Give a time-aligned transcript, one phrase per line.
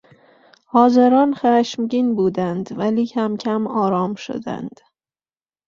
[0.65, 4.79] حاضران خشمگین بودند ولی کمکم آرام شدند.